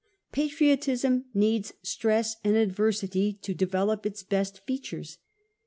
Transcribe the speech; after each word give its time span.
Patriotism 0.31 1.25
needs 1.31 1.73
stress 1.83 2.35
and 2.43 2.55
adversity 2.55 3.33
to 3.43 3.53
develop 3.53 4.03
its 4.03 4.23
best 4.23 4.65
features. 4.65 5.19